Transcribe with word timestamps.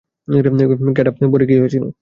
Coda, 0.95 1.11
পরে 1.31 1.45
কী 1.49 1.55
হয়েছিল? 1.61 1.83